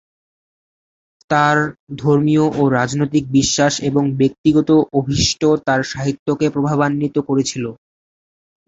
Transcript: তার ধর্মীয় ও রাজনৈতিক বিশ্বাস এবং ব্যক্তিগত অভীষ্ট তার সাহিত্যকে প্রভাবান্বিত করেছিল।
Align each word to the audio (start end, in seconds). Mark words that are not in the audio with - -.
তার 1.29 1.57
ধর্মীয় 1.97 2.45
ও 2.53 2.71
রাজনৈতিক 2.71 3.23
বিশ্বাস 3.31 3.73
এবং 3.89 4.03
ব্যক্তিগত 4.19 4.69
অভীষ্ট 4.93 5.41
তার 5.67 5.81
সাহিত্যকে 5.91 6.45
প্রভাবান্বিত 6.49 7.15
করেছিল। 7.29 7.65